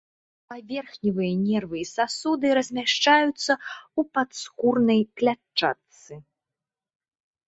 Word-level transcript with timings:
Паверхневыя 0.51 1.33
нервы 1.49 1.75
і 1.79 1.83
сасуды 1.97 2.53
размяшчаюцца 2.57 3.53
ў 3.57 4.01
падскурнай 4.15 5.01
клятчатцы. 5.21 6.13